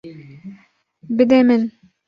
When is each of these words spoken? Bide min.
Bide 1.15 1.39
min. 1.47 1.63